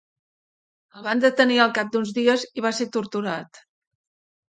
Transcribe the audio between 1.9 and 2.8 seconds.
d'uns dies i va